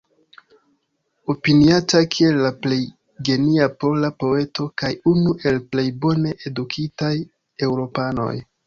[1.33, 2.79] Opiniata kiel la plej
[3.31, 7.17] genia pola poeto kaj unu el plej bone edukitaj
[7.71, 8.33] eŭropanoj.